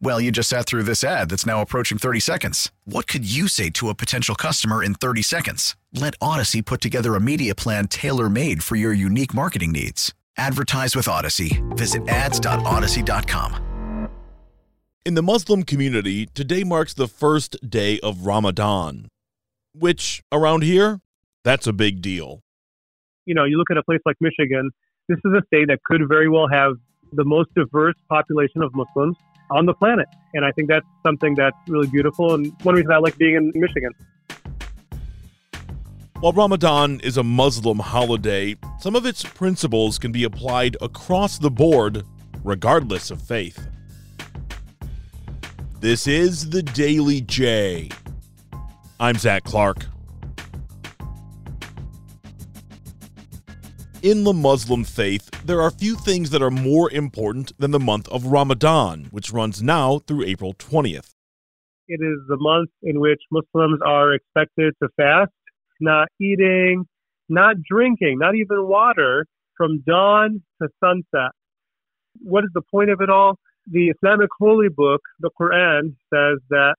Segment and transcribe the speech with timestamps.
[0.00, 2.70] Well, you just sat through this ad that's now approaching 30 seconds.
[2.84, 5.76] What could you say to a potential customer in 30 seconds?
[5.92, 10.12] Let Audacy put together a media plan tailor made for your unique marketing needs.
[10.36, 11.62] Advertise with Audacy.
[11.76, 14.08] Visit ads.audacy.com.
[15.06, 19.08] In the Muslim community, today marks the first day of Ramadan,
[19.74, 21.00] which around here,
[21.44, 22.40] that's a big deal.
[23.26, 24.70] You know, you look at a place like Michigan,
[25.08, 26.72] this is a state that could very well have
[27.12, 29.16] the most diverse population of Muslims
[29.50, 30.06] on the planet.
[30.34, 33.52] And I think that's something that's really beautiful and one reason I like being in
[33.54, 33.92] Michigan.
[36.20, 41.50] While Ramadan is a Muslim holiday, some of its principles can be applied across the
[41.50, 42.04] board,
[42.42, 43.66] regardless of faith.
[45.80, 47.90] This is the Daily J.
[48.98, 49.84] I'm Zach Clark.
[54.04, 58.06] In the Muslim faith, there are few things that are more important than the month
[58.08, 61.14] of Ramadan, which runs now through April 20th.
[61.88, 65.32] It is the month in which Muslims are expected to fast,
[65.80, 66.84] not eating,
[67.30, 69.24] not drinking, not even water
[69.56, 71.32] from dawn to sunset.
[72.20, 73.38] What is the point of it all?
[73.70, 76.74] The Islamic holy book, the Quran, says that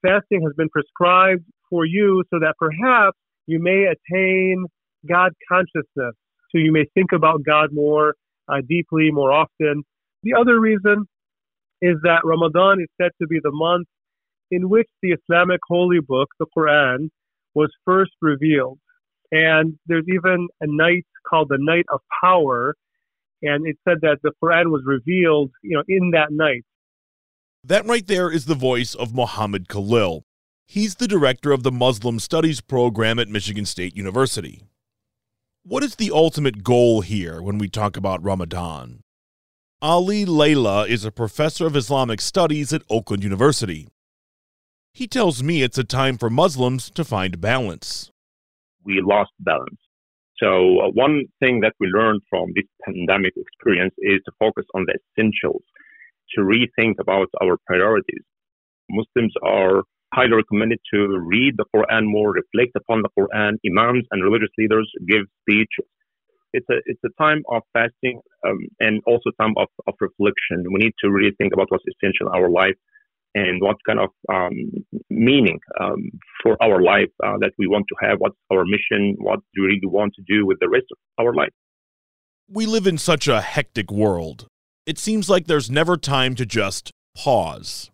[0.00, 4.64] fasting has been prescribed for you so that perhaps you may attain
[5.06, 6.14] God consciousness
[6.50, 8.14] so you may think about God more
[8.48, 9.84] uh, deeply, more often.
[10.22, 11.06] The other reason
[11.80, 13.86] is that Ramadan is said to be the month
[14.50, 17.08] in which the Islamic holy book, the Quran,
[17.54, 18.78] was first revealed.
[19.32, 22.74] And there's even a night called the Night of Power,
[23.42, 26.64] and it said that the Quran was revealed, you know, in that night.
[27.62, 30.24] That right there is the voice of Muhammad Khalil.
[30.66, 34.62] He's the director of the Muslim Studies program at Michigan State University.
[35.62, 39.02] What is the ultimate goal here when we talk about Ramadan?
[39.82, 43.86] Ali Layla is a professor of Islamic studies at Oakland University.
[44.94, 48.10] He tells me it's a time for Muslims to find balance.
[48.86, 49.78] We lost balance.
[50.38, 54.86] So, uh, one thing that we learned from this pandemic experience is to focus on
[54.86, 55.62] the essentials,
[56.36, 58.24] to rethink about our priorities.
[58.88, 59.82] Muslims are
[60.12, 63.54] highly recommended to read the Quran more, reflect upon the Quran.
[63.66, 65.88] Imams and religious leaders give speeches.
[66.52, 70.64] It's a it's a time of fasting um, and also time of, of reflection.
[70.72, 72.74] We need to really think about what's essential in our life
[73.34, 74.52] and what kind of um,
[75.08, 76.10] meaning um,
[76.42, 78.18] for our life uh, that we want to have.
[78.18, 79.16] What's our mission?
[79.18, 81.52] What do we really want to do with the rest of our life?
[82.48, 84.48] We live in such a hectic world.
[84.86, 87.90] It seems like there's never time to just pause.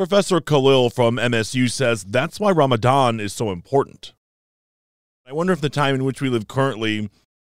[0.00, 4.14] Professor Khalil from MSU says that's why Ramadan is so important.
[5.28, 7.10] I wonder if the time in which we live currently,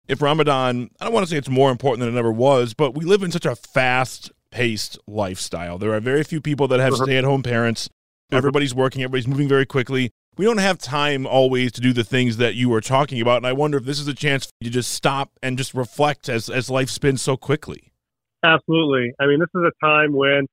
[0.07, 2.95] if Ramadan, I don't want to say it's more important than it ever was, but
[2.95, 5.77] we live in such a fast paced lifestyle.
[5.77, 7.03] There are very few people that have uh-huh.
[7.03, 7.85] stay at home parents.
[8.31, 8.37] Uh-huh.
[8.39, 10.09] Everybody's working, everybody's moving very quickly.
[10.35, 13.37] We don't have time always to do the things that you were talking about.
[13.37, 15.75] And I wonder if this is a chance for you to just stop and just
[15.75, 17.93] reflect as, as life spins so quickly.
[18.43, 19.11] Absolutely.
[19.19, 20.47] I mean, this is a time when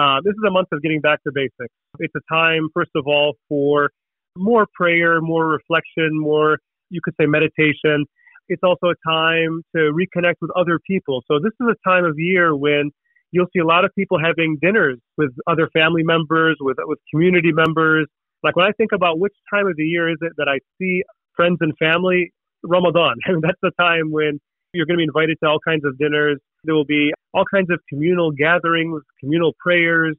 [0.00, 1.74] uh, this is a month of getting back to basics.
[1.98, 3.90] It's a time, first of all, for
[4.36, 8.06] more prayer, more reflection, more, you could say, meditation.
[8.48, 11.22] It's also a time to reconnect with other people.
[11.30, 12.90] So, this is a time of year when
[13.32, 17.52] you'll see a lot of people having dinners with other family members, with, with community
[17.52, 18.06] members.
[18.42, 21.02] Like when I think about which time of the year is it that I see
[21.36, 22.32] friends and family,
[22.64, 23.16] Ramadan.
[23.26, 24.40] I mean, that's the time when
[24.72, 26.38] you're going to be invited to all kinds of dinners.
[26.62, 30.16] There will be all kinds of communal gatherings, communal prayers.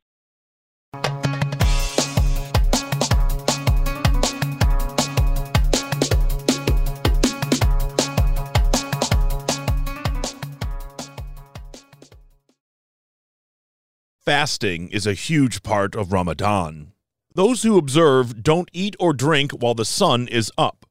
[14.26, 16.94] Fasting is a huge part of Ramadan.
[17.34, 20.86] Those who observe don't eat or drink while the sun is up.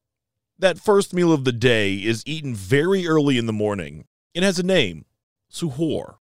[0.57, 4.05] That first meal of the day is eaten very early in the morning.
[4.33, 5.05] It has a name,
[5.51, 6.15] suhoor.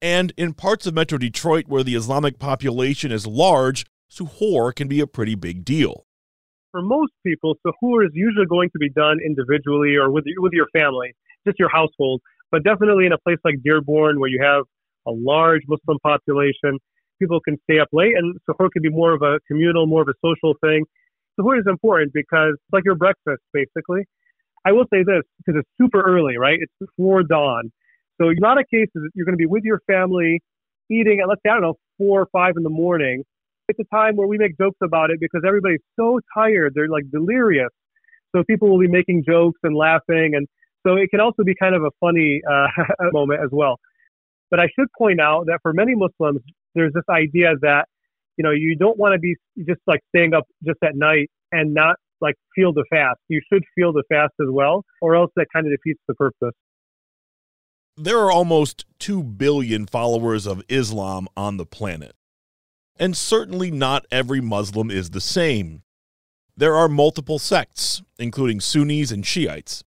[0.00, 5.00] And in parts of Metro Detroit where the Islamic population is large, suhoor can be
[5.00, 6.06] a pretty big deal.
[6.72, 10.66] For most people, suhoor is usually going to be done individually or with, with your
[10.72, 11.14] family,
[11.46, 12.20] just your household.
[12.50, 14.64] But definitely in a place like Dearborn where you have
[15.06, 16.78] a large Muslim population,
[17.20, 20.08] people can stay up late and suhoor can be more of a communal, more of
[20.08, 20.84] a social thing.
[21.38, 24.04] Suhoor is important because it's like your breakfast, basically.
[24.66, 26.58] I will say this because it's super early, right?
[26.60, 27.70] It's before dawn.
[28.20, 30.40] So a lot of cases you're going to be with your family
[30.90, 33.24] eating at let's say I don't know four or five in the morning.
[33.68, 37.04] It's a time where we make jokes about it because everybody's so tired, they're like
[37.10, 37.70] delirious.
[38.34, 40.46] So people will be making jokes and laughing, and
[40.86, 42.66] so it can also be kind of a funny uh,
[43.12, 43.78] moment as well.
[44.50, 46.40] But I should point out that for many Muslims,
[46.74, 47.86] there's this idea that
[48.36, 51.72] you know you don't want to be just like staying up just at night and
[51.72, 53.18] not like feel the fast.
[53.28, 56.54] You should feel the fast as well, or else that kind of defeats the purpose.
[57.96, 62.16] There are almost 2 billion followers of Islam on the planet.
[62.98, 65.84] And certainly not every Muslim is the same.
[66.56, 69.84] There are multiple sects, including Sunnis and Shiites.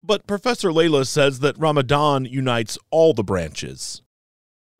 [0.00, 4.00] But Professor Layla says that Ramadan unites all the branches.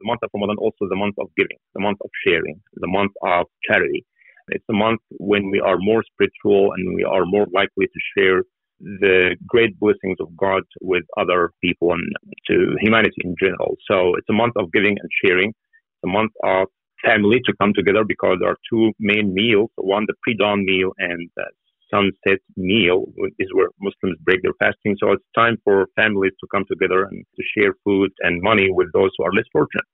[0.00, 3.12] The month of Ramadan also the month of giving, the month of sharing, the month
[3.22, 4.06] of charity.
[4.46, 8.44] It's a month when we are more spiritual and we are more likely to share
[8.80, 12.02] the great blessings of God with other people and
[12.48, 13.76] to humanity in general.
[13.90, 15.50] So it's a month of giving and sharing.
[15.50, 16.68] It's a month of
[17.04, 19.70] family to come together because there are two main meals.
[19.76, 21.44] One, the pre-dawn meal and the
[21.92, 23.06] sunset meal
[23.38, 24.96] is where Muslims break their fasting.
[25.00, 28.88] So it's time for families to come together and to share food and money with
[28.92, 29.84] those who are less fortunate.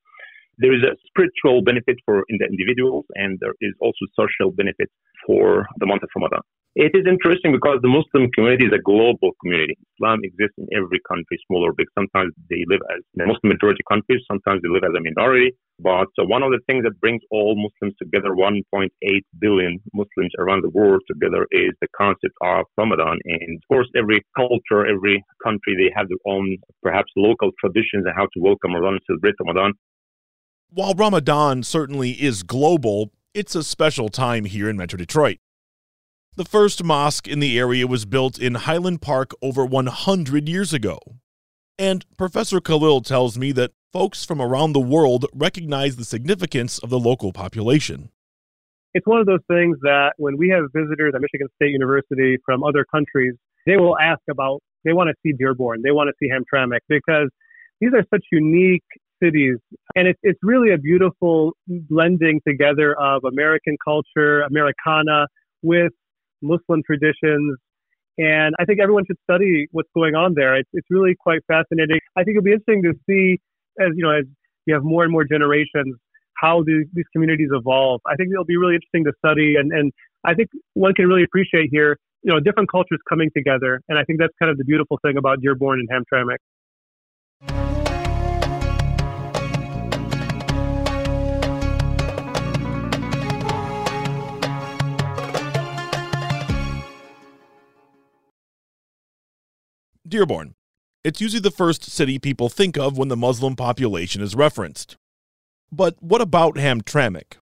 [0.59, 4.91] There is a spiritual benefit for in the individuals and there is also social benefit
[5.27, 6.41] for the month of Ramadan.
[6.77, 9.81] It is interesting because the Muslim community is a global community.
[9.97, 11.87] Islam exists in every country, small or big.
[11.97, 15.57] Sometimes they live as Muslim majority countries, sometimes they live as a minority.
[15.81, 18.93] But uh, one of the things that brings all Muslims together, 1.8
[19.41, 23.17] billion Muslims around the world together, is the concept of Ramadan.
[23.25, 28.13] And of course, every culture, every country, they have their own, perhaps local traditions and
[28.15, 29.73] how to welcome Ramadan and celebrate Ramadan.
[30.69, 35.39] While Ramadan certainly is global, it's a special time here in Metro Detroit.
[36.37, 40.99] The first mosque in the area was built in Highland Park over 100 years ago.
[41.79, 46.91] And Professor Khalil tells me that folks from around the world recognize the significance of
[46.91, 48.11] the local population.
[48.93, 52.63] It's one of those things that when we have visitors at Michigan State University from
[52.63, 53.33] other countries,
[53.65, 57.31] they will ask about, they want to see Dearborn, they want to see Hamtramck because
[57.81, 58.85] these are such unique
[59.23, 59.57] cities.
[59.95, 65.29] And it's, it's really a beautiful blending together of American culture, Americana,
[65.63, 65.93] with
[66.43, 67.59] Muslim traditions.
[68.19, 70.57] And I think everyone should study what's going on there.
[70.57, 71.99] It's, it's really quite fascinating.
[72.17, 73.39] I think it'll be interesting to see
[73.79, 74.25] as, you know, as
[74.65, 75.97] you have more and more generations,
[76.37, 78.01] how these, these communities evolve.
[78.07, 79.57] I think it'll be really interesting to study.
[79.57, 79.93] And, and
[80.25, 83.81] I think one can really appreciate here, you know, different cultures coming together.
[83.89, 86.37] And I think that's kind of the beautiful thing about Dearborn and Hamtramck.
[100.09, 100.55] Dearborn.
[101.05, 104.97] It's usually the first city people think of when the Muslim population is referenced.
[105.71, 107.39] But what about Hamtramck?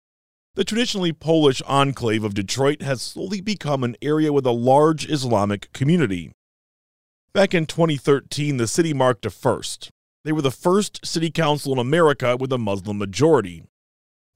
[0.55, 5.73] The traditionally Polish enclave of Detroit has slowly become an area with a large Islamic
[5.73, 6.33] community.
[7.33, 9.91] Back in 2013, the city marked a first.
[10.25, 13.65] They were the first city council in America with a Muslim majority.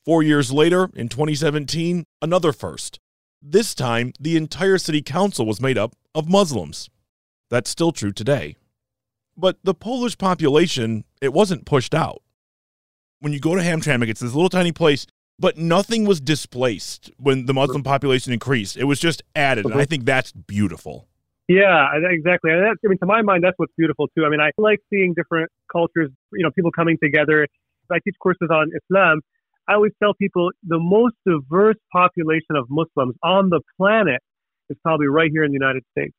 [0.06, 2.98] Four years later, in 2017, another first.
[3.42, 6.88] This time, the entire city council was made up of Muslims.
[7.50, 8.56] That's still true today.
[9.36, 12.22] But the Polish population, it wasn't pushed out.
[13.20, 15.06] When you go to Hamtramck, it's this little tiny place,
[15.38, 18.76] but nothing was displaced when the Muslim population increased.
[18.76, 19.66] It was just added.
[19.66, 21.08] And I think that's beautiful.
[21.48, 22.50] Yeah, exactly.
[22.50, 24.24] I mean, to my mind, that's what's beautiful too.
[24.24, 27.46] I mean, I like seeing different cultures, you know, people coming together.
[27.90, 29.20] I teach courses on Islam.
[29.68, 34.20] I always tell people the most diverse population of Muslims on the planet
[34.70, 36.14] is probably right here in the United States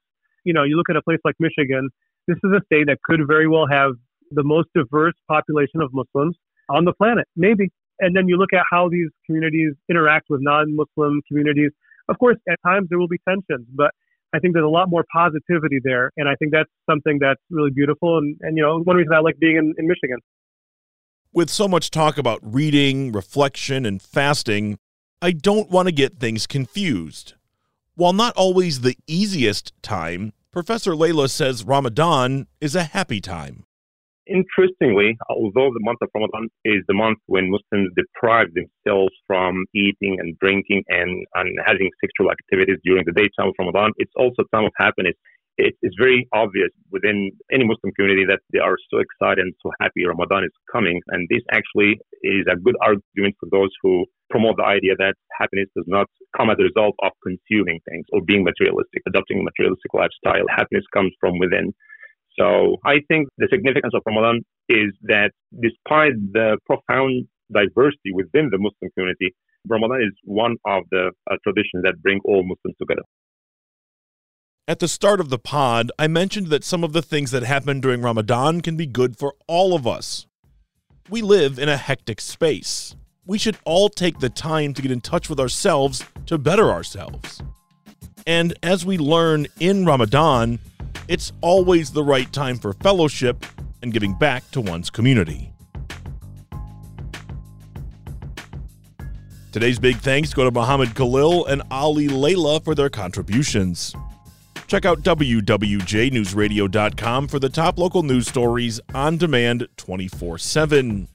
[0.48, 1.90] you know, you look at a place like Michigan,
[2.28, 3.92] this is a state that could very well have
[4.32, 6.36] the most diverse population of Muslims
[6.70, 7.70] on the planet, maybe.
[8.00, 11.72] And then you look at how these communities interact with non-Muslim communities.
[12.08, 13.92] Of course, at times there will be tensions, but
[14.34, 16.12] I think there's a lot more positivity there.
[16.16, 18.18] And I think that's something that's really beautiful.
[18.18, 20.20] And, and you know, one reason I like being in, in Michigan.
[21.34, 24.78] With so much talk about reading, reflection, and fasting,
[25.22, 27.34] I don't want to get things confused.
[27.96, 33.66] While not always the easiest time, Professor Layla says Ramadan is a happy time.
[34.28, 40.18] Interestingly, although the month of Ramadan is the month when Muslims deprive themselves from eating
[40.20, 44.56] and drinking and, and having sexual activities during the daytime of Ramadan, it's also a
[44.56, 45.16] time of happiness.
[45.58, 50.06] it's very obvious within any Muslim community that they are so excited and so happy
[50.06, 51.02] Ramadan is coming.
[51.08, 55.68] And this actually is a good argument for those who promote the idea that happiness
[55.76, 59.94] does not come as a result of consuming things or being materialistic, adopting a materialistic
[59.94, 60.46] lifestyle.
[60.50, 61.74] Happiness comes from within.
[62.40, 65.32] So I think the significance of Ramadan is that
[65.62, 69.34] despite the profound diversity within the Muslim community,
[69.68, 73.04] Ramadan is one of the uh, traditions that bring all Muslims together.
[74.68, 77.80] At the start of the pod, I mentioned that some of the things that happen
[77.80, 80.28] during Ramadan can be good for all of us.
[81.10, 82.96] We live in a hectic space.
[83.28, 87.42] We should all take the time to get in touch with ourselves to better ourselves.
[88.26, 90.60] And as we learn in Ramadan,
[91.10, 93.46] it's always the right time for fellowship
[93.82, 95.52] and giving back to one's community.
[99.52, 103.94] Today's big thanks go to Muhammad Khalil and Ali Layla for their contributions.
[104.68, 111.10] Check out WWJNewsRadio.com for the top local news stories on demand 24 7.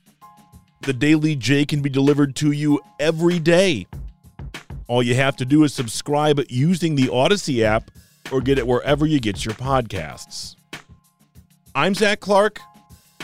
[0.83, 3.87] The Daily J can be delivered to you every day.
[4.89, 7.93] All you have to do is subscribe using the Audacy app
[8.33, 10.57] or get it wherever you get your podcasts.
[11.73, 12.59] I'm Zach Clark,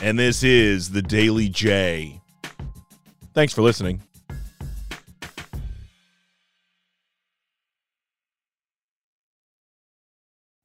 [0.01, 2.21] and this is The Daily J.
[3.35, 4.03] Thanks for listening.